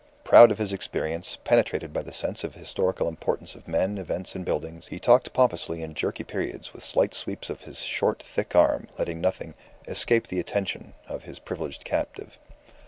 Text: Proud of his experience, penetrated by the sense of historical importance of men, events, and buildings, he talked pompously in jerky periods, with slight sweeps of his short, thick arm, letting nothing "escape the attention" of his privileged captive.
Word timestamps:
Proud 0.23 0.49
of 0.49 0.57
his 0.57 0.73
experience, 0.73 1.37
penetrated 1.43 1.93
by 1.93 2.01
the 2.01 2.11
sense 2.11 2.43
of 2.43 2.55
historical 2.55 3.07
importance 3.07 3.53
of 3.53 3.67
men, 3.67 3.99
events, 3.99 4.33
and 4.33 4.43
buildings, 4.43 4.87
he 4.87 4.97
talked 4.97 5.31
pompously 5.31 5.83
in 5.83 5.93
jerky 5.93 6.23
periods, 6.23 6.73
with 6.73 6.81
slight 6.83 7.13
sweeps 7.13 7.51
of 7.51 7.61
his 7.61 7.81
short, 7.81 8.23
thick 8.23 8.55
arm, 8.55 8.87
letting 8.97 9.21
nothing 9.21 9.53
"escape 9.87 10.25
the 10.25 10.39
attention" 10.39 10.93
of 11.07 11.25
his 11.25 11.37
privileged 11.37 11.85
captive. 11.85 12.39